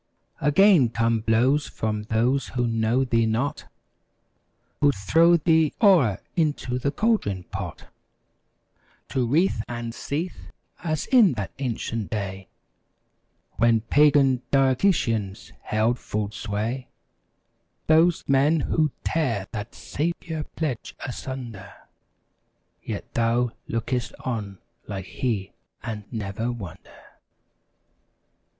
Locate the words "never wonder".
26.11-27.03